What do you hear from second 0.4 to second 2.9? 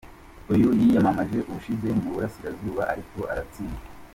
Uyu yiyamamaje ubushize mu Burasirazuba